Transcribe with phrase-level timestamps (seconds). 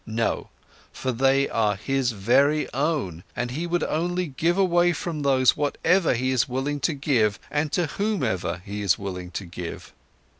[0.07, 0.49] No,
[0.91, 6.15] for they are his very own, and he would only give away from those whatever
[6.15, 9.93] he is willing to give and to whomever he is willing to give.